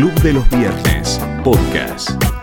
[0.00, 2.39] Club de los Viernes, podcast.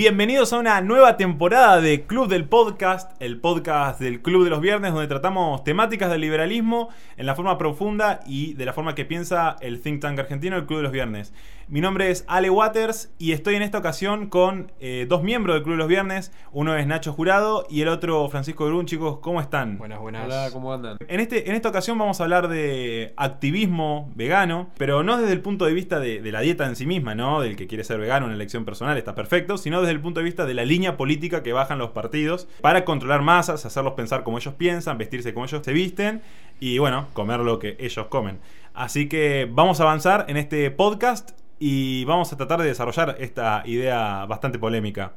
[0.00, 4.62] Bienvenidos a una nueva temporada de Club del Podcast, el podcast del Club de los
[4.62, 6.88] Viernes, donde tratamos temáticas del liberalismo
[7.18, 10.64] en la forma profunda y de la forma que piensa el think tank argentino, el
[10.64, 11.34] Club de los Viernes.
[11.68, 15.62] Mi nombre es Ale Waters y estoy en esta ocasión con eh, dos miembros del
[15.62, 16.32] Club de los Viernes.
[16.50, 18.86] Uno es Nacho Jurado y el otro Francisco Grun.
[18.86, 19.78] Chicos, ¿cómo están?
[19.78, 20.24] Buenas, buenas.
[20.24, 20.96] Hola, ¿cómo andan?
[21.06, 25.42] En, este, en esta ocasión vamos a hablar de activismo vegano, pero no desde el
[25.42, 27.40] punto de vista de, de la dieta en sí misma, ¿no?
[27.40, 30.24] Del que quiere ser vegano, una elección personal, está perfecto, sino desde el punto de
[30.24, 34.38] vista de la línea política que bajan los partidos para controlar masas, hacerlos pensar como
[34.38, 36.22] ellos piensan, vestirse como ellos se visten
[36.60, 38.38] y, bueno, comer lo que ellos comen.
[38.74, 43.62] Así que vamos a avanzar en este podcast y vamos a tratar de desarrollar esta
[43.66, 45.12] idea bastante polémica.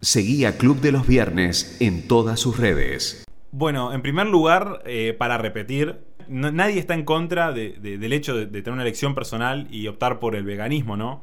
[0.00, 3.24] Seguí a Club de los Viernes en todas sus redes.
[3.52, 8.12] Bueno, en primer lugar, eh, para repetir, no- nadie está en contra de- de- del
[8.12, 11.22] hecho de, de tener una elección personal y optar por el veganismo, ¿no?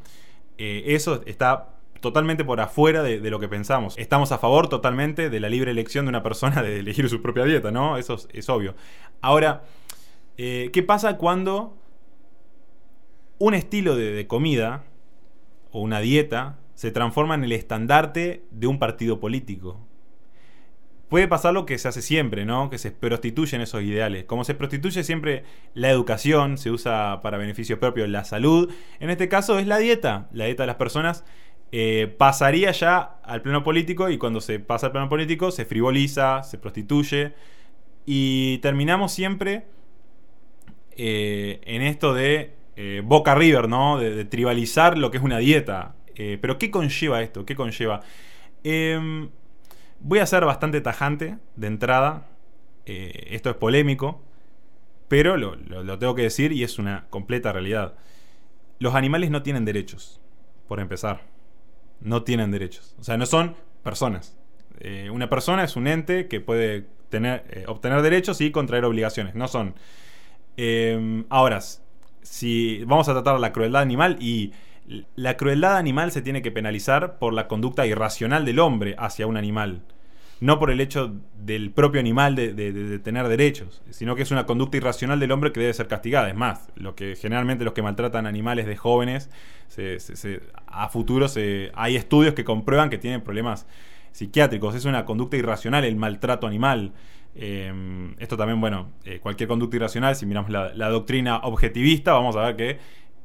[0.60, 1.70] Eh, eso está
[2.02, 3.98] totalmente por afuera de, lo que pensamos.
[3.98, 7.46] Estamos a favor totalmente de la libre elección de una persona de elegir su propia
[7.46, 7.98] dieta, ¿no?
[7.98, 8.76] Eso es, obvio.
[9.22, 9.64] Ahora,
[10.38, 11.78] eh, ¿qué pasa cuando
[13.38, 14.84] un estilo de comida
[15.72, 19.89] o una dieta se transforma en el estandarte de un partido político?
[21.10, 22.70] Puede pasar lo que se hace siempre, ¿no?
[22.70, 24.26] Que se prostituyen esos ideales.
[24.26, 25.44] Como se prostituye siempre
[25.74, 28.72] la educación, se usa para beneficio propio la salud.
[29.00, 30.30] En este caso es la dieta.
[30.32, 31.26] La dieta de las personas
[31.72, 36.44] eh, pasaría ya al plano político y cuando se pasa al plano político se frivoliza,
[36.44, 37.34] se prostituye
[38.06, 39.66] y terminamos siempre
[40.96, 43.98] eh, en esto de eh, Boca River, ¿no?
[43.98, 45.96] De, de tribalizar lo que es una dieta.
[46.20, 47.46] Eh, pero ¿qué conlleva esto?
[47.46, 48.02] ¿Qué conlleva?
[48.64, 49.30] Em,
[50.00, 52.28] voy a ser bastante tajante de entrada.
[52.86, 54.22] Eh, esto es polémico,
[55.08, 57.96] pero lo, tengo que decir y es una completa realidad.
[58.80, 60.22] Los animales no tienen derechos,
[60.68, 61.22] por empezar.
[62.02, 62.96] No tienen derechos.
[63.00, 64.38] O sea, no son personas.
[64.80, 69.36] Eh, una persona es un ente que puede tener, eh, obtener derechos y contraer obligaciones.
[69.36, 69.76] No son.
[71.30, 71.62] Ahora,
[72.22, 74.52] si vamos a tratar la crueldad animal y
[75.16, 79.38] la crueldad animal se tiene que penalizar por la conducta irracional del hombre hacia un
[79.38, 79.82] animal.
[80.42, 84.78] No por el hecho del propio animal de, tener derechos, sino que es una conducta
[84.78, 86.30] irracional del hombre que debe ser castigada.
[86.30, 89.30] Es más, lo que generalmente los que maltratan animales de jóvenes,
[89.68, 91.28] se- a futuro
[91.74, 93.68] hay estudios que comprueban que tienen problemas
[94.14, 94.76] psiquiátricos.
[94.76, 96.94] Es una conducta irracional el maltrato animal.
[97.36, 102.42] Eh, esto también, bueno, eh, cualquier conducta irracional, si miramos la doctrina objetivista, vamos a
[102.44, 102.80] ver que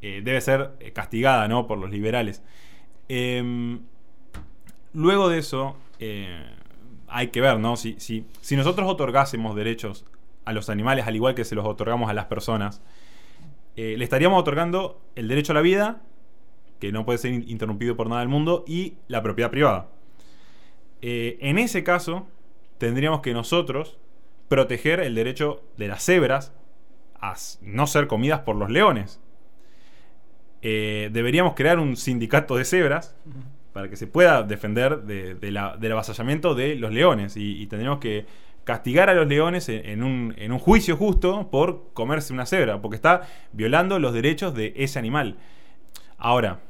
[0.06, 1.66] eh, debe ser eh, castigada ¿no?
[1.66, 2.42] por los liberales.
[3.08, 3.78] Eh,
[4.92, 6.44] luego de eso, eh,
[7.08, 7.76] hay que ver, ¿no?
[7.76, 10.04] Si, si, si nosotros otorgásemos derechos
[10.44, 12.82] a los animales, al igual que se los otorgamos a las personas,
[13.76, 16.02] le estaríamos otorgando el derecho a la vida,
[16.80, 19.88] que no puede ser in- interrumpido por nada del mundo, y la propiedad privada.
[21.00, 22.26] En ese caso,
[22.78, 23.98] tendríamos que nosotros
[24.48, 26.52] proteger el derecho de las cebras
[27.20, 29.20] a no ser comidas por los leones.
[30.66, 33.14] Eh, deberíamos crear un sindicato de cebras
[33.74, 37.36] para que se pueda defender de- la- del avasallamiento de los leones.
[37.36, 38.24] Y, y tendríamos que
[38.64, 43.98] castigar a los leones en, un, juicio justo por comerse una cebra, porque está violando
[43.98, 45.36] los derechos de ese animal.
[46.16, 46.60] Ahora,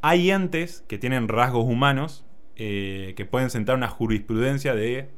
[0.00, 2.24] hay entes que tienen rasgos humanos
[2.56, 5.10] eh, que pueden sentar una jurisprudencia de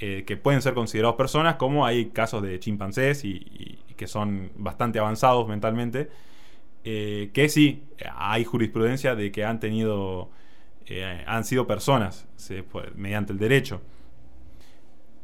[0.00, 4.98] eh, que pueden ser considerados personas, como hay casos de chimpancés y que son bastante
[4.98, 6.08] avanzados mentalmente,
[6.84, 7.84] eh, que sí,
[8.16, 10.30] hay jurisprudencia de que han tenido,
[10.86, 12.26] eh, han sido personas
[12.94, 13.82] mediante el derecho.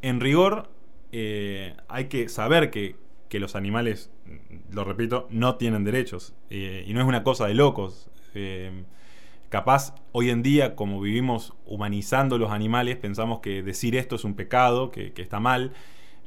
[0.03, 0.71] En rigor,
[1.13, 2.97] eh, hay que saber que,
[3.29, 4.11] que los animales,
[4.71, 6.35] lo repito, no tienen derechos.
[6.51, 8.11] y no es una cosa de locos.
[9.49, 14.35] Capaz, hoy en día, como vivimos humanizando los animales, pensamos que decir esto es un
[14.35, 15.73] pecado, que, que está mal.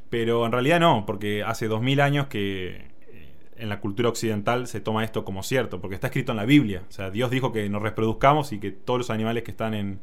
[0.10, 2.89] Pero en realidad no, porque hace dos mil años que
[3.60, 6.84] en la cultura occidental se toma esto como cierto, porque está escrito en la Biblia.
[6.88, 10.00] O sea, Dios dijo que nos reproduzcamos y que todos los animales que están en,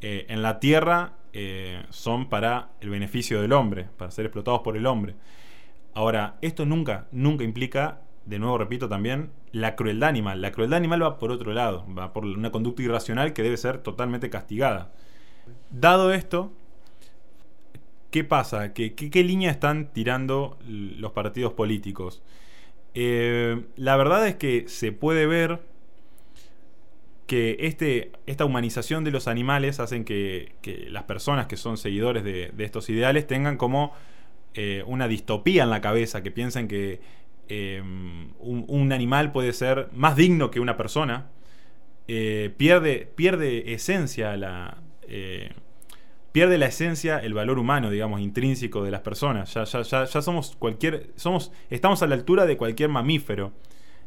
[0.00, 4.76] eh, en la tierra eh, son para el beneficio del hombre, para ser explotados por
[4.76, 5.14] el hombre.
[5.94, 10.42] Ahora, esto nunca, nunca implica, de nuevo repito también, la crueldad animal.
[10.42, 13.78] La crueldad animal va por otro lado, va por una conducta irracional que debe ser
[13.78, 14.92] totalmente castigada.
[15.70, 16.52] Dado esto,
[18.10, 18.72] ¿qué pasa?
[18.72, 22.22] ¿Qué, qué, línea están tirando los partidos políticos?
[22.94, 25.60] Eh, la verdad es que se puede ver
[27.26, 30.54] que este, esta humanización de los animales hacen que,
[30.90, 33.94] las personas que son seguidores de, estos ideales tengan como
[34.54, 37.00] eh, una distopía en la cabeza, que piensen que
[37.48, 41.30] eh, un, un, animal puede ser más digno que una persona,
[42.06, 44.78] pierde, pierde esencia la...
[46.32, 49.52] pierde la esencia, el valor humano, digamos, intrínseco de las personas.
[49.54, 51.10] Ya, ya, ya, ya somos cualquier.
[51.16, 51.52] Somos.
[51.70, 53.52] Estamos a la altura de cualquier mamífero.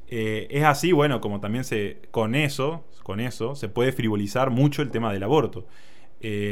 [0.08, 2.02] es así, bueno, como también se.
[2.12, 5.68] Con eso, con eso, se puede frivolizar mucho el tema del aborto.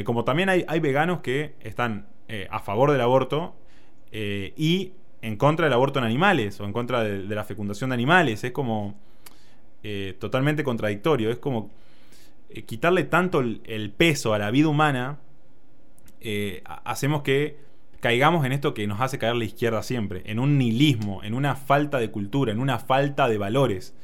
[0.06, 2.08] como también hay, hay, veganos que están
[2.50, 3.56] a favor del aborto
[4.16, 4.94] eh, y
[5.24, 8.44] en contra del aborto en animales o en contra de, la fecundación de animales.
[8.44, 8.96] Es como
[9.82, 11.32] eh, totalmente contradictorio.
[11.32, 11.72] Es como
[12.50, 15.18] eh, quitarle tanto el, peso a la vida humana,
[16.86, 17.58] hacemos que
[18.00, 21.56] caigamos en esto que nos hace caer la izquierda siempre, en un nihilismo, en una
[21.56, 23.96] falta de cultura, en una falta de valores.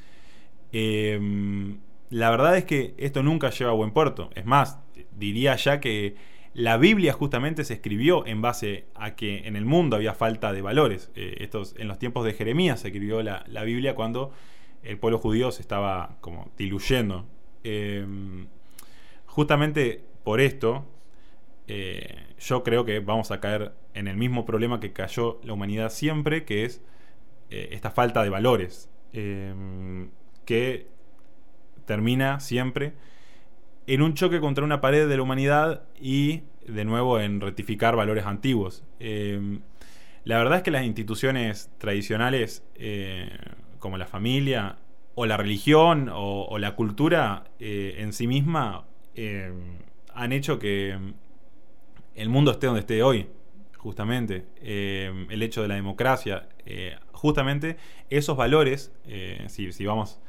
[0.71, 4.29] la verdad es que esto nunca lleva a buen puerto.
[4.35, 4.79] Es más,
[5.17, 6.15] diría ya que
[6.53, 10.61] la Biblia justamente se escribió en base a que en el mundo había falta de
[10.61, 11.11] valores.
[11.15, 14.33] Eh, estos, en los tiempos de Jeremías se escribió la, Biblia cuando
[14.83, 17.25] el pueblo judío se estaba como diluyendo.
[17.63, 18.47] Em,
[19.25, 20.85] justamente por esto,
[21.71, 25.91] eh, yo creo que vamos a caer en el mismo problema que cayó la humanidad
[25.91, 26.81] siempre, que es
[27.51, 30.09] eh, esta falta de valores, em,
[30.45, 30.87] que
[31.85, 32.93] termina siempre
[33.85, 38.25] en un choque contra una pared de la humanidad y de nuevo en rectificar valores
[38.25, 38.83] antiguos.
[40.23, 43.29] La verdad es que las instituciones tradicionales, eh,
[43.77, 44.77] como la familia,
[45.13, 48.85] o la religión, o, la cultura eh, en sí misma,
[50.13, 50.97] han hecho que
[52.19, 53.27] el mundo esté donde esté hoy,
[53.77, 54.45] justamente.
[54.61, 57.77] Em, el hecho de la democracia, eh, justamente
[58.09, 58.91] esos valores,
[59.47, 60.19] si, si vamos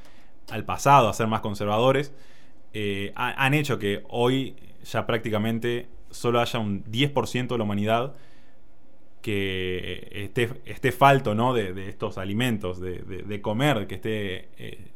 [0.50, 2.12] al pasado a ser más conservadores,
[2.72, 8.14] eh, han hecho que hoy ya prácticamente solo haya un 10% de la humanidad
[9.22, 11.52] que esté, esté falto ¿no?
[11.52, 14.88] de, estos alimentos, de, comer, que esté, eh,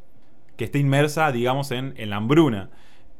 [0.56, 2.70] que esté inmersa, digamos, en, la hambruna.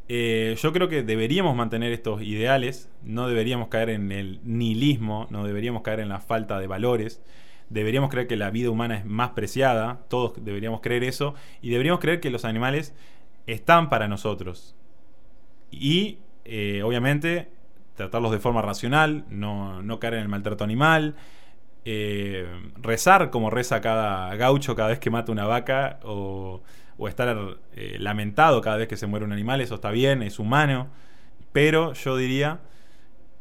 [0.09, 5.45] Eh, yo creo que deberíamos mantener estos ideales, no deberíamos caer en el nihilismo, no
[5.45, 7.23] deberíamos caer en la falta de valores,
[7.71, 12.01] deberíamos creer que la vida humana es más preciada, todos deberíamos creer eso, y deberíamos
[12.01, 12.95] creer que los animales
[13.47, 14.77] están para nosotros.
[15.71, 17.49] Y eh, obviamente
[17.95, 21.15] tratarlos de forma racional, no, no caer en el maltrato animal,
[21.87, 22.47] eh,
[22.77, 26.63] rezar como reza cada gaucho cada vez que mata una vaca o,
[26.99, 30.39] o estar eh, lamentado cada vez que se muere un animal, eso está bien, es
[30.39, 30.89] humano,
[31.53, 32.61] pero yo diría,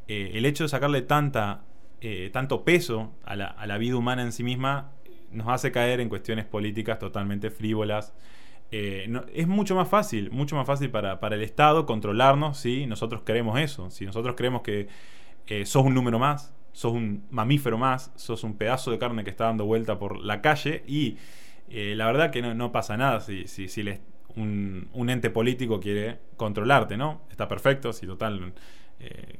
[0.07, 1.61] el hecho de sacarle tanta,
[2.31, 4.91] tanto peso a la, a la vida humana en sí misma
[5.33, 8.13] nos hace caer en cuestiones políticas totalmente frívolas.
[8.71, 13.59] Eh, es mucho más fácil, mucho más fácil para, el Estado controlarnos si nosotros queremos
[13.59, 14.87] eso, si nosotros creemos que
[15.47, 19.29] eh, sos un número más, sos un mamífero más, sos un pedazo de carne que
[19.29, 21.17] está dando vuelta por la calle y
[21.69, 23.83] eh, la verdad que no, pasa nada si, si, si
[24.35, 27.21] un, un, ente político quiere controlarte, ¿no?
[27.29, 28.53] Está perfecto, si total,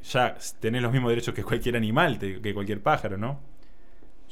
[0.04, 3.40] ya tenés los mismos derechos que cualquier animal, que cualquier pájaro, ¿no?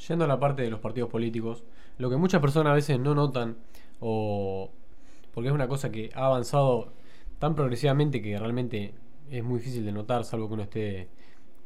[0.08, 1.64] Yendo a la parte de los partidos políticos,
[1.98, 3.56] lo que muchas personas a veces no notan
[4.00, 4.70] o
[5.32, 6.92] porque es una cosa que ha avanzado
[7.38, 8.94] tan progresivamente que realmente
[9.30, 11.08] es muy difícil de notar, salvo que uno esté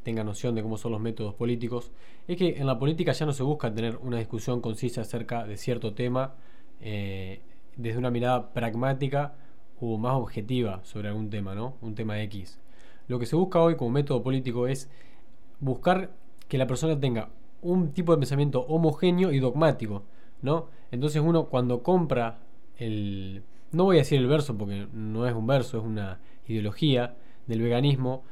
[0.07, 1.91] tenga noción de cómo son los métodos políticos,
[2.29, 5.57] es que en la política ya no se busca tener una discusión concisa acerca de
[5.57, 6.35] cierto tema
[6.79, 7.41] eh,
[7.75, 9.33] desde una mirada pragmática
[9.81, 11.75] o más objetiva sobre algún tema, ¿no?
[11.81, 12.57] Un tema X.
[13.09, 14.89] Lo que se busca hoy como método político es
[15.59, 16.11] buscar
[16.47, 17.27] que la persona tenga
[17.61, 20.03] un tipo de pensamiento homogéneo y dogmático,
[20.41, 20.69] ¿no?
[20.89, 22.39] Entonces uno cuando compra
[22.77, 27.17] el, no voy a decir el verso porque no es un verso, es una ideología
[27.45, 28.23] del veganismo,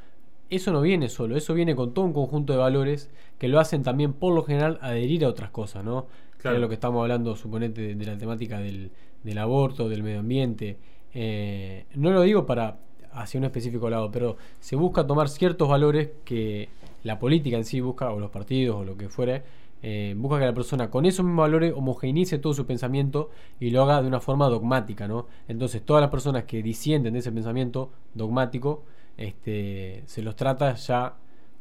[0.50, 3.84] eso no viene solo, eso viene con todo un conjunto de valores que lo hacen
[3.84, 6.08] también por lo general adherir a otras cosas, ¿no?
[6.38, 6.60] Claro.
[6.60, 8.92] lo que estamos hablando, suponete, de, la temática del,
[9.40, 10.78] aborto, del medio ambiente.
[11.12, 12.78] Eh, no lo digo para
[13.14, 16.70] hacia un específico lado, pero se busca tomar ciertos valores que
[17.04, 19.44] la política en sí busca, o los partidos, o lo que fuere,
[19.82, 23.84] eh, busca que la persona con esos mismos valores homogeneice todo su pensamiento y lo
[23.84, 25.28] haga de una forma dogmática, ¿no?
[25.48, 28.84] Entonces todas las personas que disienten de ese pensamiento dogmático,
[29.17, 31.15] este, se los trata ya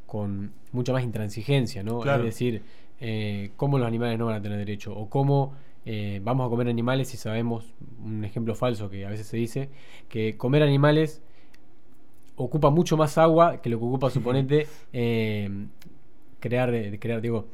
[0.06, 2.04] con mucha más intransigencia, ¿no?
[2.04, 2.62] Es decir,
[3.00, 5.54] eh, cómo los animales no van a tener derecho o cómo
[5.87, 9.68] eh, vamos a comer animales si sabemos, un ejemplo falso que a veces se dice,
[10.08, 11.23] que comer animales
[12.37, 14.66] ocupa mucho más agua que lo que ocupa, suponete,
[16.40, 17.46] crear, crear, digo,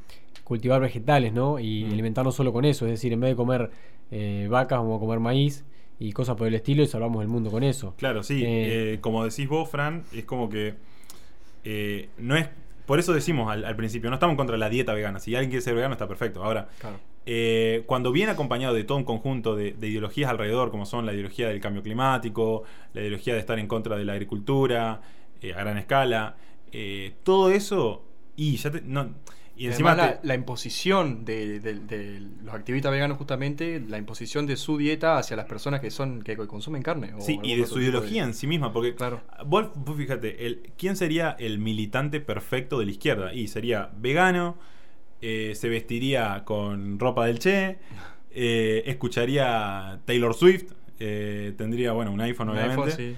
[0.51, 1.61] cultivar vegetales, ¿no?
[1.61, 1.93] Y mm.
[1.93, 2.85] alimentarnos solo con eso.
[2.85, 3.71] Es decir, en vez de comer
[4.11, 5.65] eh, vacas, vamos a comer maíz.
[6.01, 7.95] Y cosas por el estilo y salvamos el mundo con eso.
[7.99, 8.43] Claro, sí.
[8.45, 10.75] Eh, Eh, como decís vos, Fran, es como que
[11.65, 12.49] eh, no es.
[12.87, 15.21] Por eso decimos al, al principio, no estamos contra la dieta vegana.
[15.21, 16.43] Si alguien quiere ser vegano, está perfecto.
[16.43, 16.97] Ahora, Claro.
[17.27, 21.13] eh, cuando viene acompañado de todo un conjunto de, de ideologías alrededor, como son la
[21.13, 22.65] ideología del cambio climático,
[22.95, 25.03] la ideología de estar en contra de la agricultura
[25.41, 26.37] eh, a gran escala,
[26.73, 28.03] eh, todo eso,
[28.37, 29.11] y ya te- no,
[29.61, 33.99] y encima Además, la, te- la imposición de, de- de los activistas veganos, justamente, la
[33.99, 37.13] imposición de su dieta hacia las personas que son que consumen carne.
[37.15, 39.21] o Sí, y de su ideología en sí misma, porque Claro.
[39.45, 43.35] vos, vos fíjate, el, ¿quién sería el militante perfecto de la izquierda?
[43.35, 44.57] Y sería vegano,
[45.21, 47.79] eh, se vestiría con ropa del Che,
[48.31, 53.17] eh, escucharía Taylor Swift, eh, tendría, bueno, un iPhone Un obviamente, iPhone, sí.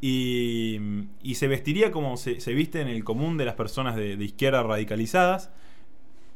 [0.00, 0.80] y,
[1.22, 4.24] y se vestiría como se, se viste en el común de las personas de, de
[4.24, 5.50] izquierda radicalizadas.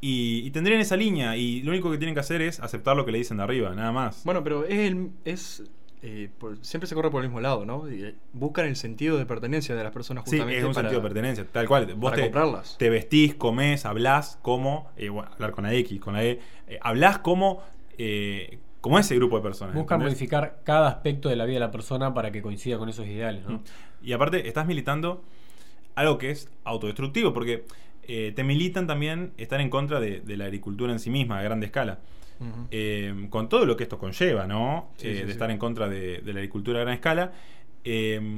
[0.07, 3.05] Y, y tendrían esa línea, y lo único que tienen que hacer es aceptar lo
[3.05, 4.23] que le dicen de arriba, nada más.
[4.23, 5.63] Bueno, pero es, el- es
[6.03, 7.91] eh, por- siempre se corre por el mismo lado, ¿no?
[7.91, 10.87] Y, eh, buscan el sentido de pertenencia de las personas Sí, justamente es un para,
[10.87, 11.85] sentido de pertenencia, tal cual.
[11.95, 12.77] Vos para te, comprarlas.
[12.77, 14.89] te vestís, comés, hablás como.
[14.95, 16.39] eh, bueno, hablar con la X, con la E.
[16.67, 17.61] eh, hablás como.
[17.97, 19.75] eh, como ese grupo de personas.
[19.75, 20.13] Buscan ¿entendés?
[20.17, 23.43] modificar cada aspecto de la vida de la persona para que coincida con esos ideales,
[23.45, 23.61] ¿no?
[24.01, 25.21] Y aparte, estás militando
[25.95, 27.65] algo que es autodestructivo, porque
[28.07, 31.43] eh, te militan también estar en contra de, de la agricultura en sí misma, a
[31.43, 31.99] grande escala.
[32.69, 34.91] Eh, con todo lo que esto conlleva, ¿no?
[34.97, 35.31] Sí, Eh, sí, de sí.
[35.31, 37.31] estar en contra de, de la agricultura a gran escala.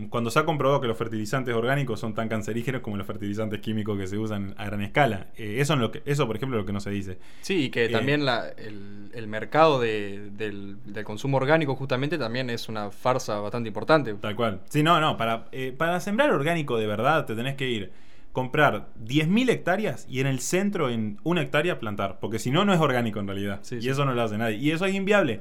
[0.10, 3.98] Cuando se ha comprobado que los fertilizantes orgánicos son tan cancerígenos como los fertilizantes químicos
[3.98, 5.28] que se usan a gran escala.
[5.36, 7.18] Eso, es lo que, eso, por ejemplo, es lo que no se dice.
[7.42, 12.50] Sí, y que también la- el, el mercado de- del, del consumo orgánico justamente también
[12.52, 14.14] es una farsa bastante importante.
[14.14, 14.62] Tal cual.
[14.70, 15.18] Sí, no, no.
[15.18, 15.48] Para,
[15.78, 17.92] para sembrar orgánico de verdad te tenés que ir,
[18.40, 22.20] comprar 10.000 hectáreas y en el centro, en una hectárea, plantar.
[22.20, 23.60] Porque si no, no es orgánico en realidad.
[23.64, 23.90] Sí, y sí.
[23.90, 24.58] eso no lo hace nadie.
[24.58, 25.40] Y eso es inviable.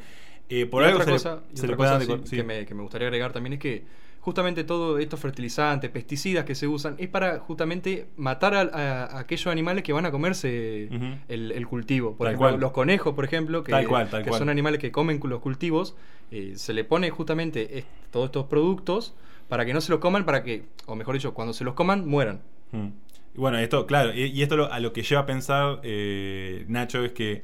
[0.48, 2.82] Eh, por Y algo otra se cosa, se otra le sí, que, me, que me
[2.82, 3.84] gustaría agregar también es que
[4.20, 9.18] justamente todos estos fertilizantes, pesticidas que se usan, es para justamente matar a, a- a
[9.20, 10.88] aquellos animales que van a comerse
[11.28, 12.16] el, el cultivo.
[12.16, 12.60] Por Tal ejemplo, cual.
[12.60, 14.38] los conejos, por ejemplo, que, Tal cual, tal que cual.
[14.40, 15.94] son animales que comen los cultivos,
[16.30, 19.14] eh, se le pone justamente est- todos estos productos
[19.48, 22.06] para que no se los coman, para que, o mejor dicho, cuando se los coman,
[22.06, 22.40] mueran.
[22.72, 22.88] Mm.
[23.34, 26.64] Y bueno, esto, claro, y, y esto lo- a lo que lleva a pensar eh,
[26.68, 27.42] Nacho es que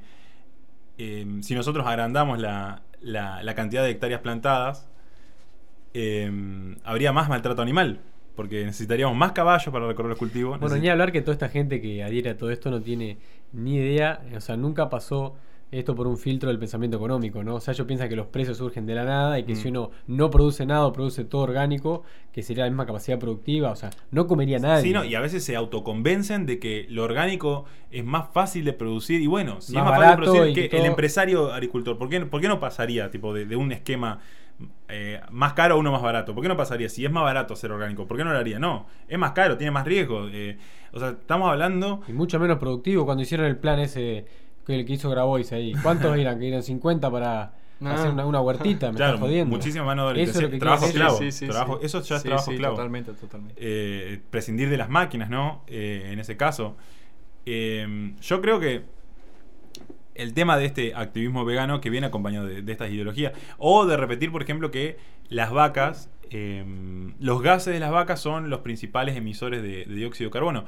[0.98, 4.88] eh, si nosotros agrandamos la, la- la cantidad de hectáreas plantadas,
[5.94, 6.30] eh,
[6.84, 8.00] habría más maltrato animal,
[8.36, 10.58] porque necesitaríamos más caballos para recorrer los cultivos.
[10.58, 13.18] Bueno, ni hablar que toda esta gente que adhiere a todo esto no tiene
[13.52, 15.36] ni idea, o sea, nunca pasó
[15.78, 17.56] esto por un filtro del pensamiento económico, ¿no?
[17.56, 19.56] O sea, ellos piensan que los precios surgen de la nada y que Mm.
[19.56, 22.02] si uno no produce nada o produce todo orgánico,
[22.32, 24.82] que sería la misma capacidad productiva, o sea, no comería nadie.
[24.82, 28.72] Sí, no, y a veces se autoconvencen de que lo orgánico es más fácil de
[28.72, 29.20] producir.
[29.20, 32.20] Y bueno, si Más es más fácil de producir que el empresario agricultor, ¿por qué,
[32.26, 34.18] por qué no pasaría tipo de, de un esquema
[34.88, 36.34] eh, más caro a uno más barato?
[36.34, 36.88] ¿Por qué no pasaría?
[36.88, 38.58] Si es más barato ser orgánico, ¿por qué no lo haría?
[38.58, 40.28] No, es más caro, tiene más riesgo.
[40.32, 40.58] eh,
[40.92, 42.02] o sea, estamos hablando.
[42.06, 44.26] Y mucho menos productivo cuando hicieron el plan ese
[44.66, 45.72] que el que hizo Grabois ahí.
[45.82, 46.38] ¿Cuántos eran?
[46.38, 47.94] Que eran 50 para Ah.
[47.94, 49.56] hacer una, una huertita, me Claro, estás jodiendo.
[49.56, 50.56] muchísima mano de obra Eso es lo intensiva.
[50.56, 51.18] que Trabajo esclavo.
[51.20, 51.38] ellos.
[51.40, 52.76] trabajo- eso ya es Sí, trabajo sí, esclavo.
[52.76, 53.54] Totalmente, totalmente.
[53.58, 55.64] eh, prescindir de las máquinas, ¿no?
[55.66, 56.76] Eh, en ese caso.
[57.46, 58.84] Eh, yo creo que
[60.14, 63.96] el tema de este activismo vegano que viene acompañado de, de estas ideologías, o de
[63.96, 64.96] repetir, por ejemplo, que
[65.28, 66.64] las vacas, eh,
[67.18, 70.64] los gases de las vacas son los principales emisores de, de dióxido de carbono.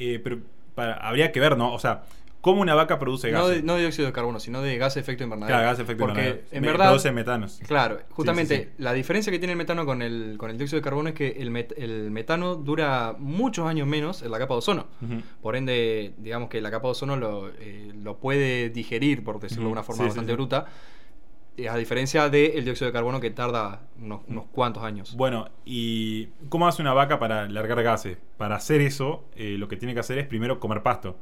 [0.00, 0.40] Eh, pero
[0.74, 1.72] para- habría que ver, ¿no?
[1.72, 2.02] O sea,
[2.40, 3.56] ¿cómo una vaca produce No gases?
[3.56, 5.54] de, no de dióxido de carbono, sino de gas de efecto invernadero.
[5.56, 6.48] Claro, gas de efecto Porque invernadero.
[6.52, 7.60] en Me- verdad, Produce metanos.
[7.66, 8.68] claro, justamente sí, sí.
[8.78, 11.28] la diferencia que tiene el metano con el, con el dióxido de carbono es que
[11.38, 14.86] el, met- el metano dura muchos años menos en la capa de ozono.
[15.42, 19.66] Por ende, digamos que la capa de ozono lo, eh, lo puede digerir, por decirlo
[19.66, 20.66] de una forma bastante bruta,
[21.56, 25.16] eh, a diferencia del dióxido de carbono que tarda unos, unos cuantos años.
[25.16, 28.16] Bueno, ¿y cómo hace una vaca para largar gases?
[28.36, 31.18] Para hacer eso, eh, lo que tiene que hacer es primero comer pasto.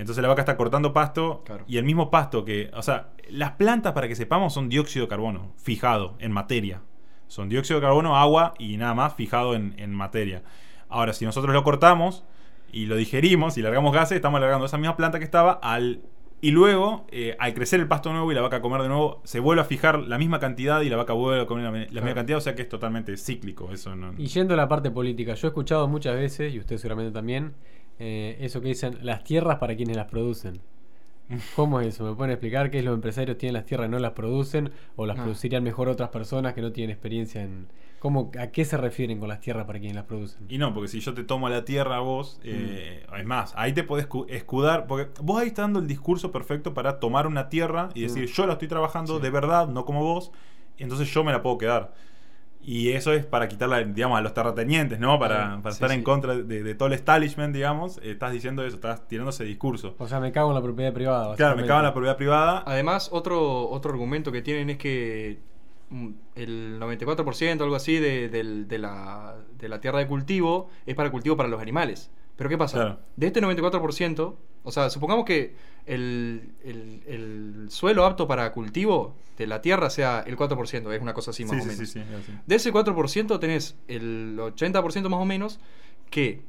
[0.00, 1.64] Entonces la vaca está cortando pasto Claro.
[1.68, 2.70] y el mismo pasto que...
[2.74, 6.82] O sea, las plantas, para que sepamos, son dióxido de carbono, fijado en materia.
[7.28, 10.42] Son dióxido de carbono, agua y nada más fijado en, en materia.
[10.88, 12.24] Ahora, si nosotros lo cortamos
[12.72, 16.00] y lo digerimos y largamos gases, estamos largando esa misma planta que estaba al...
[16.42, 19.20] Y luego, eh, al crecer el pasto nuevo y la vaca a comer de nuevo,
[19.24, 22.00] se vuelve a fijar la misma cantidad y la vaca vuelve a comer la, la
[22.00, 23.70] misma cantidad, o sea que es totalmente cíclico.
[23.70, 24.14] Eso no...
[24.16, 27.52] Y yendo a la parte política, yo he escuchado muchas veces, y usted seguramente también,
[28.00, 30.60] eh, eso que dicen las tierras para quienes las producen.
[31.54, 32.04] ¿Cómo es eso?
[32.04, 34.72] ¿Me pueden explicar qué es los empresarios tienen las tierras y no las producen?
[34.96, 35.22] ¿O las Ah.
[35.22, 37.68] producirían mejor otras personas que no tienen experiencia en...
[38.00, 40.40] ¿Cómo, ¿A qué se refieren con las tierras para quienes las producen?
[40.48, 43.14] Y no, porque si yo te tomo la tierra a vos, eh, Mm.
[43.14, 46.72] es más, ahí te podés cu- escudar, porque vos ahí estás dando el discurso perfecto
[46.74, 48.32] para tomar una tierra y decir, Mm.
[48.32, 49.22] yo la estoy trabajando Sí.
[49.22, 50.32] de verdad, no como vos,
[50.78, 51.92] entonces yo me la puedo quedar.
[52.62, 55.18] Y eso es para quitarla, digamos, a los terratenientes, ¿no?
[55.18, 55.96] Para, para sí, estar sí.
[55.96, 57.98] en contra de, de todo el establishment, digamos.
[57.98, 59.94] eh, Estás diciendo eso, estás tirando ese discurso.
[59.98, 61.34] O sea, me cago en la propiedad privada.
[61.36, 62.62] Claro, me cago en la propiedad privada.
[62.66, 65.38] Además, otro, otro argumento que tienen es que
[65.88, 70.68] mm, el 94% o algo así de, del- de la, de la tierra de cultivo
[70.86, 72.10] es para cultivo para los animales.
[72.36, 72.76] Pero ¿qué pasa?
[72.76, 72.98] Claro.
[73.16, 75.54] De este 94%, o sea, supongamos que
[75.86, 81.14] el, el- el suelo apto para cultivo de la tierra sea el 4%, es una
[81.14, 82.24] cosa así más sí, o sí, menos.
[82.26, 82.32] sí.
[82.46, 85.58] De ese 4% tenés el 80% más o menos
[86.10, 86.42] que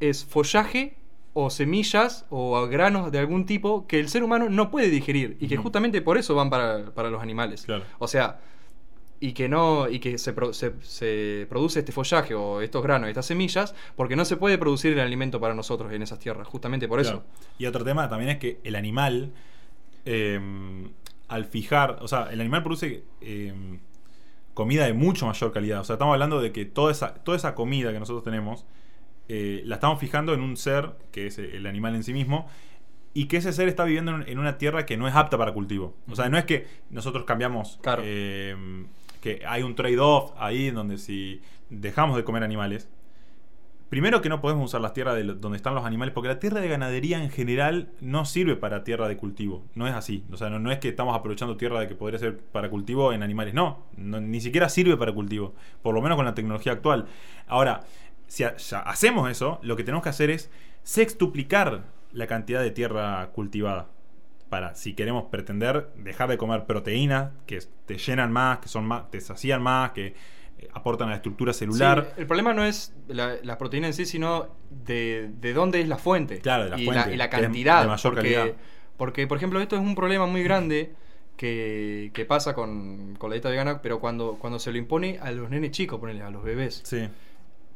[0.00, 0.96] es follaje
[1.32, 5.46] o semillas o granos de algún tipo que el ser humano no puede digerir y
[5.48, 7.62] que justamente por eso van para, para los animales.
[7.62, 7.84] Claro.
[7.98, 8.40] O sea,
[9.22, 13.08] y que no y que se, pro- se- se produce este follaje o estos granos,
[13.08, 16.88] estas semillas, porque no se puede producir el alimento para nosotros en esas tierras, justamente
[16.88, 17.18] por Claro.
[17.18, 17.26] eso.
[17.58, 19.32] Y otro tema también es que el animal,
[20.06, 20.40] eh,
[21.28, 23.52] al fijar, o sea, el animal produce eh,
[24.54, 25.80] comida de mucho mayor calidad.
[25.80, 28.64] O sea, estamos hablando de que toda esa, toda esa comida que nosotros tenemos,
[29.28, 32.48] eh, la estamos fijando en un ser, que es el animal en sí mismo,
[33.12, 35.94] y que ese ser está viviendo en, una tierra que no es apta para cultivo.
[36.08, 38.02] O sea, no es que nosotros cambiamos, Claro.
[38.04, 38.56] eh,
[39.20, 42.88] que hay un trade-off ahí donde si dejamos de comer animales,
[43.90, 46.60] Primero que no podemos usar las tierras de donde están los animales, porque la tierra
[46.60, 49.64] de ganadería en general no sirve para tierra de cultivo.
[49.74, 50.22] No es así.
[50.30, 53.24] O sea, no, es que estamos aprovechando tierra de que podría ser para cultivo en
[53.24, 53.52] animales.
[53.52, 55.54] No, ni siquiera sirve para cultivo.
[55.82, 57.06] Por lo menos con la tecnología actual.
[57.48, 57.80] Ahora,
[58.28, 60.52] si hacemos eso, lo que tenemos que hacer es
[60.84, 63.88] sextuplicar la cantidad de tierra cultivada.
[64.50, 69.10] Para, si queremos pretender dejar de comer proteínas que te llenan más, que son más,
[69.10, 70.08] te sacían más, que
[70.58, 72.12] eh, aportan a la estructura celular.
[72.14, 75.88] Sí, el problema no es la, las proteínas en sí, sino de, de dónde es
[75.88, 76.40] la fuente.
[76.40, 77.82] Claro, de la y, fuente, La, y la cantidad.
[77.82, 78.56] de mayor porque, calidad.
[78.96, 80.92] porque, por ejemplo, esto es un problema muy grande
[81.36, 85.30] que, que pasa con, con la dieta vegana, pero cuando, cuando se lo impone a
[85.30, 86.82] los nenes chicos, ponele, a los bebés.
[86.84, 87.08] Sí.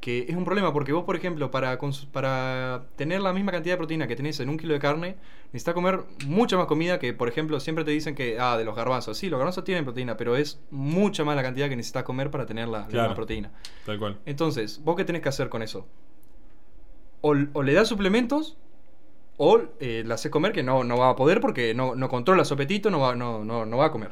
[0.04, 1.78] Que es un problema porque vos, por ejemplo, para,
[2.12, 5.72] para tener la misma cantidad de proteína que tenés en un kilo de carne, necesitas
[5.72, 9.16] comer mucha más comida que, por ejemplo, siempre te dicen que, ah, de los garbanzos.
[9.16, 12.44] Sí, los garbanzos tienen proteína, pero es mucha más la cantidad que necesitas comer para
[12.44, 13.02] tener la, la Claro.
[13.04, 13.50] misma proteína.
[13.86, 14.18] Tal cual.
[14.26, 15.86] Entonces, ¿vos qué tenés que hacer con eso?
[17.22, 18.58] O, o le das suplementos
[19.38, 22.44] o eh, le haces comer que no, no va a poder porque no, no controla
[22.44, 24.10] su apetito, no va, no, no, no va a comer.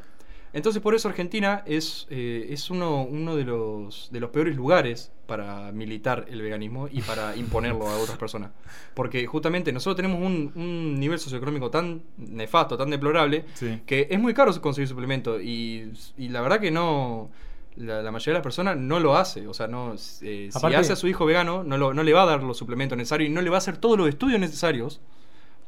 [0.54, 5.10] Entonces, por eso Argentina es, eh, es uno, uno de, los, de los peores lugares
[5.26, 8.50] para militar el veganismo y para imponerlo a otras personas.
[8.94, 13.80] Porque justamente nosotros tenemos un, un nivel socioeconómico tan nefasto, tan deplorable, Sí.
[13.86, 17.30] que es muy caro conseguir suplemento y, y la verdad que no
[17.76, 20.92] la, la mayoría de las personas no lo hace o sea no eh, si hace
[20.92, 23.32] a su hijo vegano no, lo- no le va a dar los suplementos necesarios y
[23.32, 25.00] no le va a hacer todos los estudios necesarios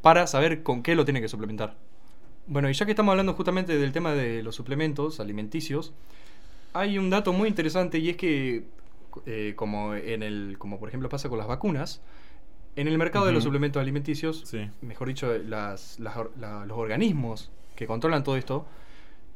[0.02, 1.76] para saber con qué lo tiene que suplementar
[2.46, 5.92] bueno y ya que estamos hablando justamente del tema de los suplementos alimenticios
[6.72, 8.64] hay un dato muy interesante y es que
[9.26, 12.00] eh, como en el como por ejemplo pasa con las vacunas
[12.76, 14.68] en el mercado de los suplementos alimenticios Sí.
[14.82, 18.66] mejor dicho, las, las or- la- los organismos que controlan todo esto,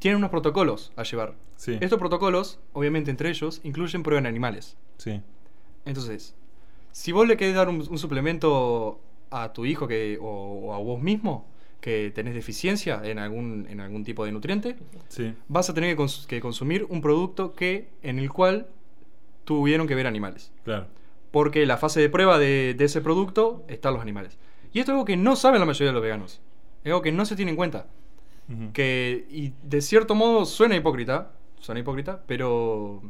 [0.00, 1.34] tienen unos protocolos a llevar.
[1.56, 1.76] Sí.
[1.80, 4.76] Estos protocolos, obviamente entre ellos, incluyen prueba en animales.
[4.96, 5.20] Sí.
[5.84, 6.34] Entonces,
[6.92, 10.78] si vos le querés dar un, un suplemento a tu hijo que, o, o a
[10.78, 11.46] vos mismo
[11.80, 14.76] que tenés deficiencia en algún, en algún tipo de nutriente,
[15.08, 15.32] Sí.
[15.48, 18.66] vas a tener que, cons- que consumir un producto que, en el cual
[19.44, 20.52] tuvieron que ver animales.
[20.64, 20.86] Claro.
[21.30, 24.38] Porque la fase de prueba de, de ese producto están los animales.
[24.72, 26.40] Y esto es algo que no saben la mayoría de los veganos.
[26.84, 27.86] Es algo que no se tiene en cuenta.
[28.72, 33.02] Que, y de cierto modo suena hipócrita, suena hipócrita, pero,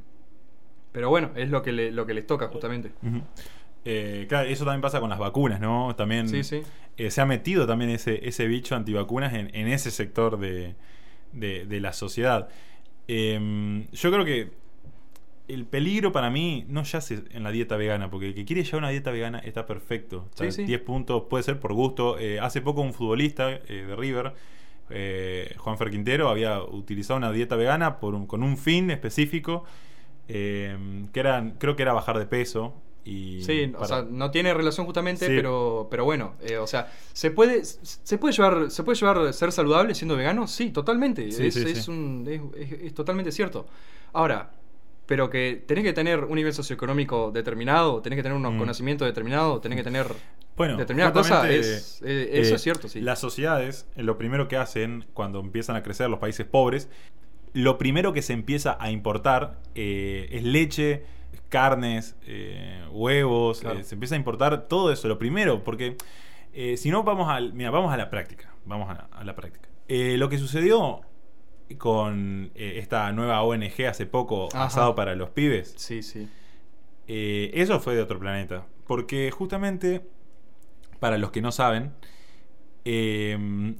[0.90, 2.90] pero bueno, es lo que, le- lo que les toca justamente.
[3.02, 3.22] Ujú.
[3.85, 5.95] Eh, claro, eso también pasa con las vacunas, ¿no?
[5.97, 6.62] También Sí, sí.
[6.97, 10.75] eh, se ha metido también ese, ese bicho antivacunas en, en ese sector de,
[11.33, 12.49] de- de la sociedad.
[13.07, 14.51] Em, yo creo que
[15.49, 18.81] el peligro para mí no yace en la dieta vegana, porque el que quiere llevar
[18.81, 20.27] una dieta vegana está perfecto.
[20.31, 20.64] Está Sí, sí.
[20.64, 22.19] 10 puntos, puede ser por gusto.
[22.19, 24.35] Eh, hace poco un futbolista de River,
[25.57, 29.64] Juan Fer Quintero, había utilizado una dieta vegana por un- con un fin específico,
[30.27, 32.75] que era, creo que era bajar de peso.
[33.11, 35.33] Y Sí, o sea, no tiene relación justamente, Sí.
[35.35, 39.51] pero, pero bueno, eh, o sea, ¿se puede, se puede llevar, se puede llevar ser
[39.51, 40.47] saludable siendo vegano?
[40.47, 41.31] Sí, totalmente.
[41.33, 41.90] Sí, es, sí, es sí.
[41.90, 43.66] un- es- es- es totalmente cierto.
[44.12, 44.51] Ahora,
[45.07, 48.59] pero que tenés que tener un nivel socioeconómico determinado, tenés que tener unos Mm.
[48.59, 50.07] conocimientos determinados, tenés que tener
[50.55, 53.01] Bueno, determinada cosa, es, eh, eso eh, es cierto, sí.
[53.01, 56.90] Las sociedades, eh, lo primero que hacen cuando empiezan a crecer los países pobres,
[57.55, 61.05] lo primero que se empieza a importar es leche,
[61.49, 63.79] carnes, eh, huevos, Claro.
[63.81, 65.97] eh, se empieza a importar todo eso, lo primero, porque
[66.53, 69.69] eh, si no vamos al, mira, vamos a la práctica, vamos a, a la práctica.
[69.89, 71.01] Lo que sucedió
[71.79, 74.65] con esta nueva ONG hace poco, Ajá.
[74.65, 76.29] Asado para los Pibes, Sí, sí.
[77.07, 78.67] eso fue de otro planeta.
[78.87, 80.03] Porque justamente,
[81.01, 81.93] para los que no saben,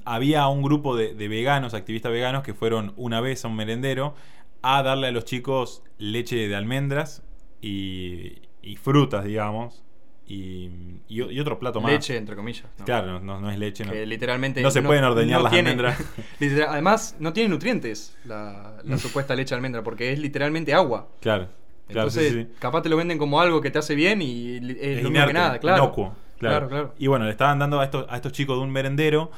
[0.05, 4.15] había un grupo de, de veganos, activistas veganos, que fueron una vez a un merendero
[4.61, 7.23] a darle a los chicos leche de almendras
[7.61, 9.83] y, y frutas, digamos,
[10.27, 10.69] y,
[11.07, 11.91] y otro plato más.
[11.91, 12.65] Leche, entre comillas.
[12.77, 12.85] ¿no?
[12.85, 13.83] Claro, no, no es leche.
[13.83, 13.93] no.
[13.93, 14.61] Literalmente.
[14.61, 15.99] No se pueden ordeñar las tiene- almendras.
[16.39, 21.09] literal- además, no tiene nutrientes la, la supuesta leche de almendra, porque es literalmente agua.
[21.19, 21.47] Claro,
[21.87, 22.53] claro, sí, Entonces, sí.
[22.59, 25.25] capaz te lo venden como algo que te hace bien y es, Es lo mismo
[25.27, 25.83] que nada, claro.
[25.83, 26.67] inocuo, claro.
[26.67, 26.93] Claro, claro.
[26.99, 29.31] Y bueno, le estaban dando a estos, a estos chicos de un merendero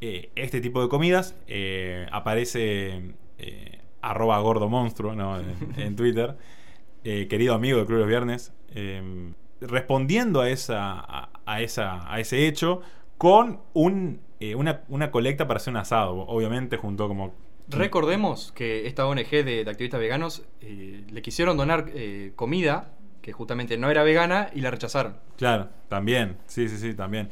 [0.00, 1.34] eh, este tipo de comidas.
[1.48, 5.38] eh, aparece eh, arroba gordo monstruo ¿no?
[5.40, 6.36] en, en Twitter,
[7.04, 12.12] eh, querido amigo de Club de los Viernes, eh, respondiendo a, esa, a, a esa,
[12.12, 12.82] a ese hecho
[13.18, 16.14] con un, eh, una, una colecta para hacer un asado.
[16.20, 17.34] Obviamente, junto como.
[17.68, 23.32] Recordemos que esta ONG de, de activistas veganos eh, le quisieron donar eh, comida que
[23.32, 25.16] justamente no era vegana y la rechazaron.
[25.36, 26.36] Claro, también.
[26.46, 27.30] Sí, sí, sí, también.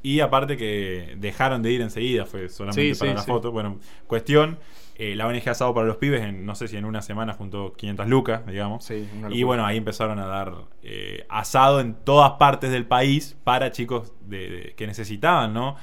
[0.00, 3.26] Y aparte que dejaron de ir enseguida, fue solamente Sí, para sí, la sí.
[3.26, 3.50] foto.
[3.50, 4.58] Bueno, cuestión,
[5.04, 7.72] eh, la ONG Asado para los Pibes, en, no sé si en una semana juntó
[7.72, 8.84] 500 lucas, digamos.
[8.84, 13.70] Sí, y bueno, ahí empezaron a dar eh, asado en todas partes del país para
[13.72, 15.76] chicos de, de- que necesitaban, ¿no?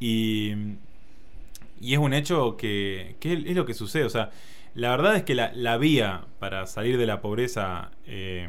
[0.00, 0.52] Y,
[1.80, 4.04] y es un hecho que, que es lo que sucede.
[4.04, 4.30] O sea,
[4.74, 8.48] la verdad es que la, la vía para salir de la pobreza eh,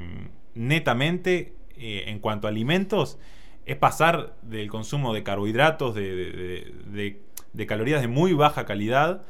[0.56, 3.18] netamente eh, en cuanto a alimentos
[3.66, 7.22] es pasar del consumo de carbohidratos, de, de- de- de-
[7.54, 9.24] de calorías de muy baja calidad,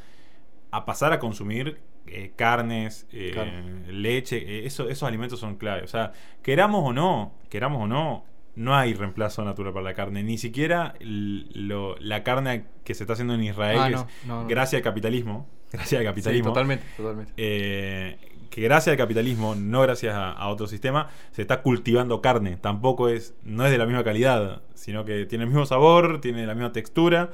[0.76, 4.38] a pasar a consumir eh, carnes, eh, leche.
[4.38, 5.84] eh, eso, esos alimentos son clave.
[5.84, 10.24] O sea, queramos o no, queramos o no, no hay reemplazo natural para la carne.
[10.24, 14.26] Ni siquiera lo- la carne que se está haciendo en Israel, Ah, que no, es
[14.26, 14.48] no, no.
[14.48, 15.48] gracias al capitalismo.
[15.74, 16.50] Gracias al Sí, capitalismo.
[16.50, 17.34] totalmente, totalmente.
[17.36, 18.18] eh,
[18.52, 22.58] que gracias al capitalismo, no gracias a, a otro sistema, se está cultivando carne.
[22.58, 26.46] Tampoco es, no es de la misma calidad, sino que tiene el mismo sabor, tiene
[26.46, 27.32] la misma textura,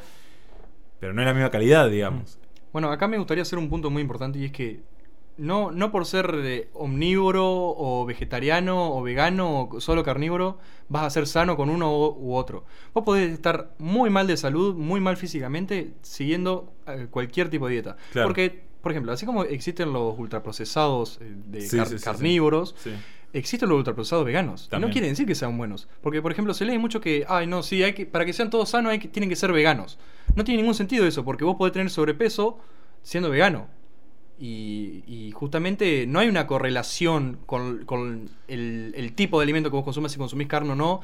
[1.02, 2.39] pero no es la misma calidad, digamos.
[2.71, 4.82] Bueno, acá me gustaría hacer un punto muy importante y es que
[5.38, 10.58] no, no por ser eh, omnívoro o vegetariano o vegano o solo carnívoro
[10.89, 12.65] vas a ser sano con uno u, otro.
[12.93, 17.73] Vos podés estar muy mal de salud, muy mal físicamente, siguiendo eh, cualquier tipo de
[17.73, 17.95] dieta.
[18.12, 18.27] Claro.
[18.27, 22.03] Porque, por ejemplo, así como existen los ultraprocesados eh, de Sí, car- sí, sí, sí.
[22.05, 22.91] carnívoros, Sí.
[23.33, 24.69] Existen los ultraprocesados veganos.
[24.71, 25.87] Y no quiere decir que sean buenos.
[26.01, 28.49] Porque, por ejemplo, se lee mucho que, ay, no, sí, hay que, para que sean
[28.49, 29.97] todos sanos hay que, tienen que ser veganos.
[30.35, 32.59] No tiene ningún sentido eso, porque vos podés tener sobrepeso
[33.03, 33.67] siendo vegano.
[34.41, 39.75] Y, y justamente no hay una correlación con, con el, el tipo de alimento que
[39.75, 41.01] vos consumes, si consumís carne o no.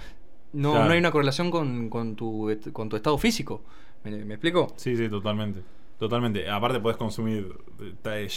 [0.53, 0.85] No, Claro.
[0.85, 3.61] no hay una correlación con, con tu, con tu estado físico.
[4.05, 4.73] ¿Me, me explico?
[4.77, 5.61] Sí, sí, totalmente.
[5.99, 6.49] Totalmente.
[6.49, 7.53] Aparte podés consumir,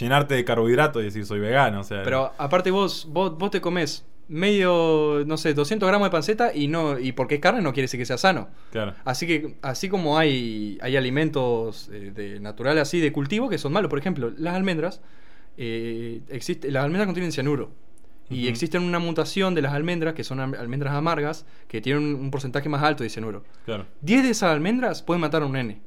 [0.01, 1.81] llenarte de carbohidratos y decir soy vegano.
[1.81, 6.11] O sea, Pero aparte vos, vos, vos te comes medio, no sé, 200 gramos de
[6.11, 8.49] panceta y no y porque es carne no quiere decir que sea sano.
[8.71, 8.95] Claro.
[9.05, 13.73] Así que así como hay, hay alimentos eh, de natural así de cultivo que son
[13.73, 15.01] malos, por ejemplo, las almendras,
[15.57, 17.71] eh, existe, las almendras contienen cianuro.
[18.31, 18.51] Y Ujú.
[18.51, 22.31] existe una mutación de las almendras, que son al- almendras amargas, que tienen un, un
[22.31, 23.43] porcentaje más alto de cianuro.
[23.65, 23.87] Claro.
[24.03, 25.81] 10 de esas almendras pueden matar a un nene.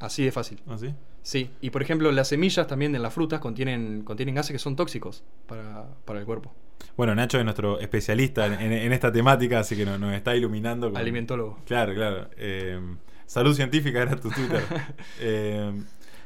[0.00, 0.60] Así de fácil.
[0.66, 0.92] ¿Ah, sí?
[1.22, 4.74] Sí, y por ejemplo, las semillas también de las frutas contienen, contienen gases que son
[4.74, 6.52] tóxicos para, para el cuerpo.
[6.96, 10.34] Bueno, Nacho es nuestro especialista en, en- en esta temática, así que nos, nos está
[10.34, 10.88] iluminando.
[10.90, 11.58] con- Alimentólogo.
[11.66, 12.28] Claro, claro.
[12.38, 12.80] Eh,
[13.26, 14.62] salud científica era tu Twitter.
[15.20, 15.72] Eh,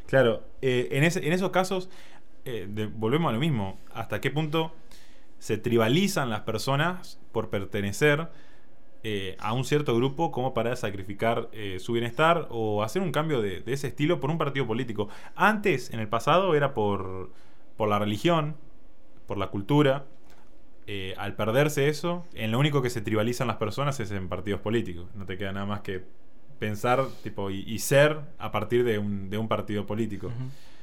[0.06, 1.90] claro, eh, en, ese- en esos casos,
[2.44, 3.80] de- volvemos a lo mismo.
[3.92, 4.72] ¿Hasta qué punto
[5.40, 8.28] se tribalizan las personas por pertenecer
[9.04, 13.42] eh, a un cierto grupo como para sacrificar eh, su bienestar o hacer un cambio
[13.42, 15.08] de, de ese estilo por un partido político?
[15.36, 17.30] Antes, en el pasado, era por,
[17.76, 18.56] por la religión,
[19.26, 20.06] por la cultura.
[20.86, 24.60] Eh, al perderse eso, en lo único que se tribalizan las personas es en partidos
[24.60, 25.06] políticos.
[25.14, 26.02] No te queda nada más que
[26.58, 30.30] pensar tipo y, y ser a partir de un, de un partido político.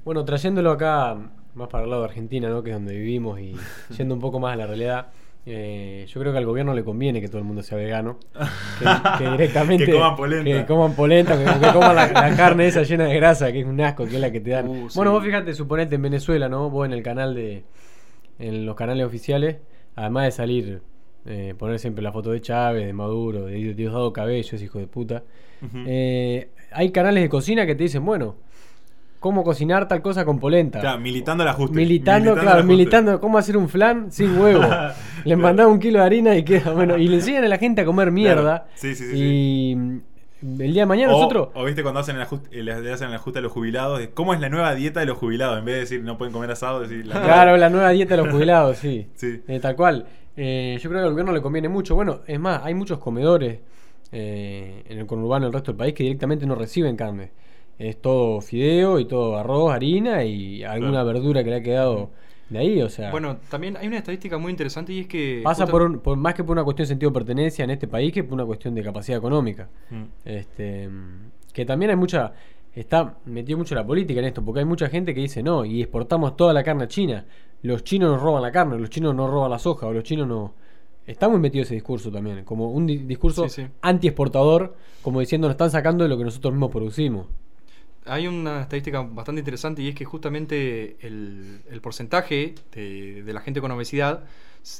[0.03, 1.17] Bueno, trayéndolo acá
[1.53, 2.63] más para el lado de Argentina, ¿no?
[2.63, 3.55] que es donde vivimos, y
[3.97, 5.12] yendo un poco más a la realidad,
[5.45, 8.19] eh, yo creo que al gobierno le conviene que todo el mundo sea vegano.
[8.80, 9.86] Que, que directamente.
[9.86, 10.43] Que coman polenta.
[10.51, 13.65] Que coman polenta, que, que coman la, la carne esa llena de grasa, que es
[13.65, 14.67] un asco, que es la que te dan.
[14.67, 14.95] Uh, sí.
[14.95, 16.69] Bueno, vos fíjate, suponete en Venezuela, ¿no?
[16.69, 17.63] Vos en el canal de.
[18.39, 19.58] En los canales oficiales,
[19.95, 20.82] además de salir.
[21.25, 24.88] eh, poner siempre la foto de Chávez, de Maduro, de Diosdado Cabello, ese hijo de
[24.88, 25.23] puta.
[25.86, 28.38] Eh, hay canales de cocina que te dicen, bueno,
[29.21, 30.79] cómo cocinar tal cosa con polenta.
[30.79, 31.75] Claro, militando el ajuste.
[31.75, 34.63] Militando, claro, militando cómo hacer un flan sin huevo.
[35.23, 37.81] le mandaba un kilo de harina y queda, bueno, y le enseñan a la gente
[37.81, 38.65] a comer mierda.
[38.73, 39.73] Sí, sí, sí, Y
[40.63, 41.49] el día de mañana o, nosotros.
[41.53, 44.10] o viste cuando hacen el ajuste, le le hacen el ajuste a los jubilados, de
[44.10, 45.60] ¿cómo es la nueva dieta de los jubilados?
[45.60, 48.23] En vez de decir no pueden comer asado, decir la Claro, la nueva dieta de
[48.23, 49.07] los jubilados, sí.
[49.15, 49.43] Sí.
[49.47, 50.07] Eh, tal cual.
[50.36, 51.93] Eh, yo creo que al gobierno le conviene mucho.
[51.93, 53.60] Bueno, es más, hay muchos comedores
[54.12, 57.29] eh, en el conurbano del resto del país que directamente no reciben carne.
[57.82, 61.08] Es todo fideo y todo arroz, harina y alguna Claro.
[61.08, 62.10] verdura que le ha quedado
[62.50, 62.82] de ahí.
[62.82, 65.41] O sea, Bueno, también hay una estadística muy interesante y es que.
[65.44, 67.88] pasa por, un- por más que por una cuestión de sentido de pertenencia en este
[67.88, 69.67] país que por una cuestión de capacidad económica.
[69.89, 70.04] Mm.
[70.26, 70.89] Este,
[71.54, 72.34] que también hay mucha.
[72.74, 75.82] Está metido mucho la política en esto, porque hay mucha gente que dice no, y
[75.82, 77.26] exportamos toda la carne a China.
[77.63, 80.28] Los chinos nos roban la carne, los chinos no roban la soja, o los chinos
[80.28, 80.54] no.
[81.06, 83.67] Está muy metido ese discurso también, como un di- discurso Sí, sí.
[83.82, 87.26] anti-exportador, como diciendo nos están sacando de lo que nosotros mismos producimos.
[88.05, 93.69] Hay una estadística bastante interesante y es que justamente el, porcentaje de, la gente con
[93.71, 94.23] obesidad,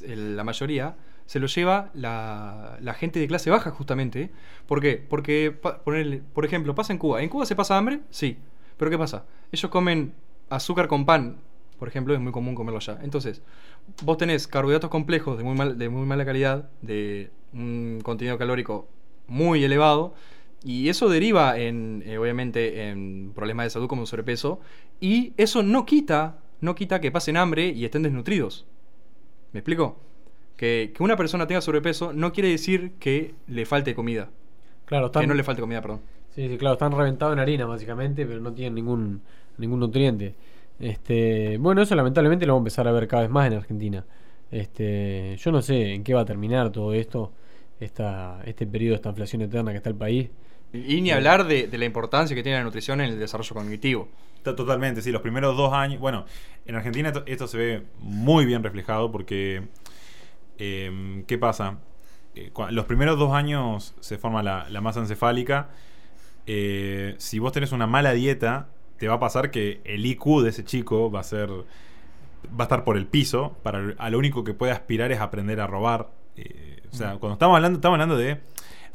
[0.04, 4.30] el- la mayoría, se lo lleva la, gente de clase baja justamente.
[4.66, 4.96] ¿Por qué?
[5.08, 5.52] Porque,
[5.84, 7.22] ponele- por ejemplo, pasa en Cuba.
[7.22, 8.00] ¿En Cuba se pasa hambre?
[8.10, 8.38] Sí.
[8.76, 9.24] Pero ¿qué pasa?
[9.52, 10.14] Ellos comen
[10.50, 11.36] azúcar con pan,
[11.78, 12.98] por ejemplo, es muy común comerlo allá.
[13.02, 13.42] Entonces,
[14.02, 18.88] vos tenés carbohidratos complejos de muy, mal- de muy mala calidad, de un contenido calórico
[19.28, 20.14] muy elevado,
[20.64, 24.60] y eso deriva en, eh, obviamente, en problemas de salud como sobrepeso,
[25.00, 28.66] y eso no quita, no quita que pasen hambre y estén desnutridos.
[29.52, 30.00] ¿Me explico?
[30.56, 34.30] Que, que una persona tenga sobrepeso no quiere decir que le falte comida.
[34.84, 36.02] Claro, están, Que no le falte comida, perdón.
[36.34, 39.22] sí, sí, claro, están reventados en harina básicamente, pero no tienen ningún,
[39.58, 40.36] ningún nutriente.
[40.78, 44.04] Este, bueno, eso lamentablemente lo vamos a empezar a ver cada vez más en Argentina.
[44.50, 47.32] Este, yo no sé en qué va a terminar todo esto,
[47.80, 50.30] esta, este periodo, esta inflación eterna que está el país.
[50.72, 54.08] Y ni hablar de, de la importancia que tiene la nutrición en el desarrollo cognitivo.
[54.42, 56.00] To- Totalmente, sí, los primeros dos años.
[56.00, 56.24] Bueno,
[56.66, 59.62] en Argentina esto, esto se ve muy bien reflejado porque.
[60.58, 61.78] em, ¿Qué pasa?
[62.34, 65.70] Eh, los primeros dos años se forma la, la masa encefálica.
[66.46, 70.50] Eh, si vos tenés una mala dieta, te va a pasar que el IQ de
[70.50, 71.50] ese chico va a ser.
[71.50, 73.56] Va a estar por el piso.
[73.62, 76.10] Para, a lo único que puede aspirar es aprender a robar.
[76.36, 78.40] Eh, o sea, cuando estamos hablando, estamos hablando de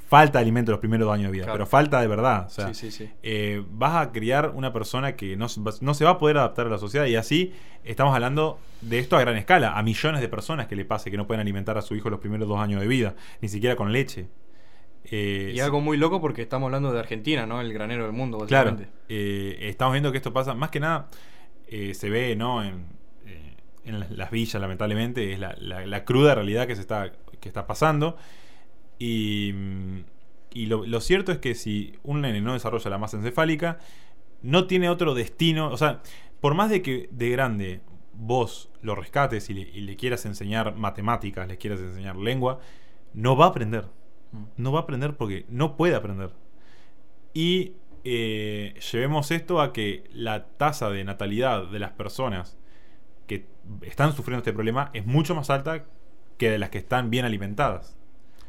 [0.08, 1.58] falta de alimento los primeros dos años de vida, Claro.
[1.58, 2.46] pero falta de verdad.
[2.48, 3.10] O sea, Sí, sí, sí.
[3.24, 6.38] eh, vas a criar una persona que no, se va- no se va a poder
[6.38, 10.22] adaptar a la sociedad y así estamos hablando de esto a gran escala, a millones
[10.22, 12.60] de personas que le pase que no pueden alimentar a su hijo los primeros dos
[12.60, 14.28] años de vida, ni siquiera con leche.
[15.10, 17.62] Eh, Y algo muy loco porque estamos hablando de Argentina, ¿no?
[17.62, 18.76] El granero del mundo, Claro,
[19.08, 21.08] eh, estamos viendo que esto pasa, más que nada,
[21.68, 22.64] eh, se ve ¿no?
[22.64, 22.86] en,
[23.26, 27.12] eh, en las, las villas, lamentablemente, es la, la- la cruda realidad que se está,
[27.40, 28.18] que está pasando.
[29.00, 29.54] Y,
[30.52, 33.80] y lo, lo cierto es que si un nene no desarrolla la masa encefálica,
[34.42, 35.70] no tiene otro destino.
[35.70, 36.02] O sea,
[36.40, 37.82] por más de que de grande
[38.14, 42.60] vos lo rescates y le, y le quieras enseñar matemáticas, le quieras enseñar lengua,
[43.14, 43.86] no va a aprender.
[44.32, 44.44] Mm.
[44.58, 46.32] No va a aprender porque no puede aprender.
[47.34, 52.58] Y eh, llevemos esto a que la tasa de natalidad de las personas
[53.28, 53.46] que
[53.82, 55.86] están sufriendo este problema es mucho más alta
[56.38, 57.98] que de las que están bien alimentadas.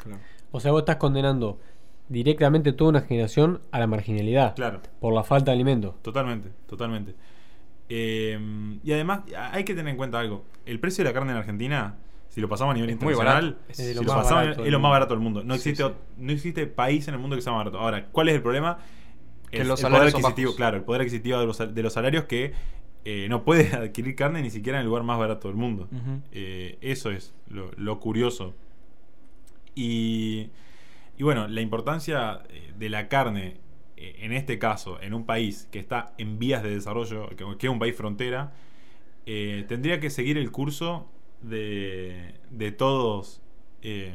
[0.02, 0.20] Claro.
[0.50, 1.58] O sea, vos estás condenando
[2.08, 5.94] directamente toda una generación a la marginalidad Claro, por la falta de alimentos.
[6.02, 7.14] totalmente, totalmente.
[7.88, 9.20] Eh, y además
[9.52, 10.44] hay que tener en cuenta algo.
[10.66, 11.96] El precio de la carne en Argentina,
[12.28, 13.70] si lo pasamos a nivel Es muy internacional, barato.
[13.70, 14.92] Es si lo lo más pasamos- barato es del lo más mundo.
[14.92, 15.44] barato del mundo.
[15.44, 15.94] No, Sí, existe, sí.
[16.18, 17.78] no existe país en el mundo que sea más barato.
[17.78, 18.78] Ahora, ¿cuál es el problema?
[19.50, 21.92] Que Es los el poder adquisitivo, claro, el poder adquisitivo de los, sal- de los
[21.92, 22.52] salarios que
[23.06, 25.88] eh, no puede adquirir carne ni siquiera en el lugar más barato del mundo.
[26.32, 28.54] Eh, eso es lo, lo curioso.
[29.78, 30.50] Y,
[31.18, 33.58] y bueno, la importancia eh, de la carne,
[33.96, 37.70] eh, en este caso, en un país que está en vías de desarrollo, que, es
[37.72, 38.52] un país frontera,
[39.26, 41.10] eh, tendría que seguir el curso
[41.42, 43.42] de, de todos.
[43.82, 44.14] eh,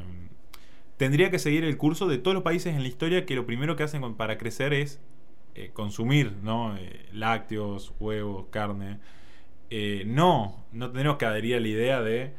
[0.97, 3.76] tendría que seguir el curso de todos los países en la historia que lo primero
[3.76, 5.02] que hacen para crecer es
[5.73, 6.76] consumir ¿no?
[7.12, 8.99] Lácteos, huevos, carne.
[10.06, 12.34] No, no tenemos que adherir a la idea de,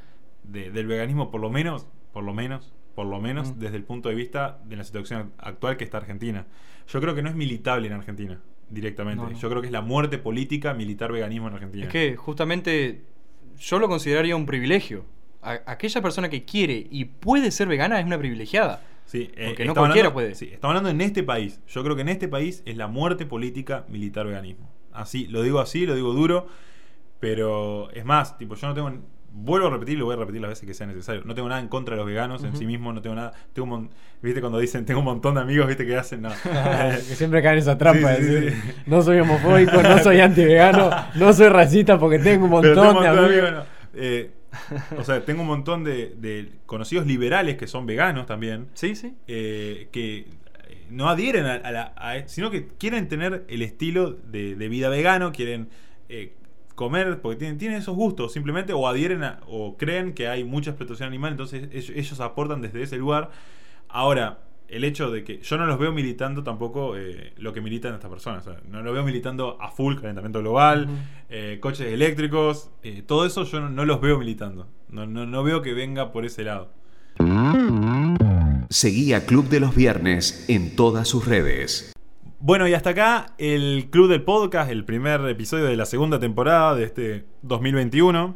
[0.44, 3.58] de- del veganismo, por lo menos, por lo menos, por lo menos, Mm.
[3.58, 6.46] desde el punto de vista de la situación actual que está Argentina.
[6.88, 9.22] Yo creo que no es militable en Argentina, directamente.
[9.24, 9.38] No, no.
[9.38, 11.84] Yo creo que es la muerte política militar veganismo en Argentina.
[11.84, 13.02] Es que justamente
[13.58, 15.04] yo lo consideraría un privilegio.
[15.42, 18.82] A- aquella persona que quiere y puede ser vegana es una privilegiada.
[19.06, 20.34] Sí, eh, Porque no cualquiera hablando- puede.
[20.34, 21.60] Sí, estamos hablando en este país.
[21.68, 24.70] Yo creo que en este país es la muerte política militar veganismo.
[24.92, 26.46] Así, lo digo así, lo digo duro.
[27.20, 28.92] Pero es más, tipo, yo no tengo.
[29.36, 31.22] Vuelvo a repetir, lo voy a repetir las veces que sea necesario.
[31.24, 33.32] No tengo nada en contra de los veganos en sí mismo, no tengo nada.
[33.52, 33.90] Tengo un mon-
[34.22, 36.22] ¿Viste cuando dicen tengo un montón de amigos, viste que hacen?
[36.22, 36.30] No.
[36.44, 38.72] que siempre caen en esa trampa Sí, de sí, decir, sí.
[38.86, 42.88] no soy homofóbico, no soy anti-vegano, no soy racista porque tengo un montón tengo de
[42.90, 43.52] un montón amigos.
[43.52, 43.64] no.
[43.96, 44.30] Eh,
[44.96, 48.68] o sea, tengo un montón de, de conocidos liberales que son veganos también.
[48.74, 49.14] Sí, sí.
[49.26, 50.26] eh, que eh,
[50.90, 54.88] no adhieren a, a la- a- sino que quieren tener el estilo de, de vida
[54.90, 55.68] vegano, quieren
[56.08, 56.34] eh,
[56.74, 60.70] comer porque tienen, tienen esos gustos simplemente o adhieren a- o creen que hay mucha
[60.70, 63.30] explotación animal, entonces ellos, ellos aportan desde ese lugar.
[63.88, 67.94] Ahora, el hecho de que yo no los veo militando tampoco eh, lo que militan
[67.94, 70.88] estas personas, o sea, no lo veo militando a full calentamiento global,
[71.28, 75.44] eh, coches eléctricos, eh, todo eso yo no, no los veo militando, no, no, no
[75.44, 76.70] veo que venga por ese lado.
[78.70, 81.93] Seguí a Club de los Viernes en todas sus redes.
[82.40, 86.74] Bueno, y hasta acá el Club del Podcast, el primer episodio de la segunda temporada
[86.74, 88.34] de este 2021.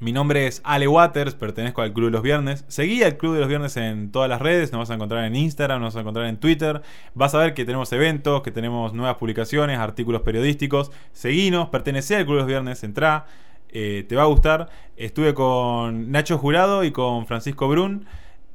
[0.00, 2.64] Mi nombre es Ale Waters, pertenezco al Club de los Viernes.
[2.68, 5.36] Seguí al Club de los Viernes en todas las redes, nos vas a encontrar en
[5.36, 6.82] Instagram, nos vas a encontrar en Twitter.
[7.14, 10.90] Vas a ver que tenemos eventos, que tenemos nuevas publicaciones, artículos periodísticos.
[11.12, 13.26] Seguinos, pertenece al Club de los Viernes, entrá,
[13.68, 14.70] eh, te va a gustar.
[14.96, 18.06] Estuve con Nacho Jurado y con Francisco Brun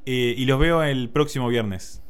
[0.06, 2.02] eh, y los veo el próximo viernes.